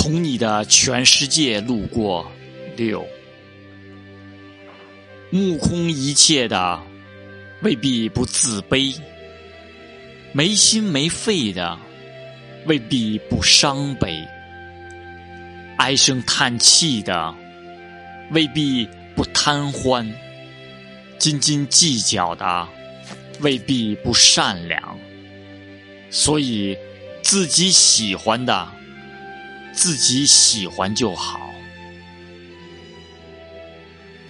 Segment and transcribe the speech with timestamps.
[0.00, 2.30] 从你的全世界路过，
[2.76, 3.04] 六，
[5.28, 6.80] 目空一切的
[7.62, 8.96] 未必不自卑，
[10.30, 11.76] 没心没肺的
[12.66, 14.24] 未必不伤悲，
[15.78, 17.34] 唉声叹气的
[18.30, 20.08] 未必不贪欢，
[21.18, 22.68] 斤斤计较的
[23.40, 24.96] 未必不善良，
[26.08, 26.78] 所以
[27.20, 28.77] 自己喜欢的。
[29.78, 31.47] 自己喜欢就好。